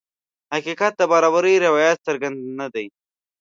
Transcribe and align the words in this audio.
حقیقت 0.53 0.93
د 0.97 1.01
برابرۍ 1.11 1.55
روایت 1.67 1.97
څرګند 2.07 2.37
نه 2.59 2.67
دی. 2.73 2.87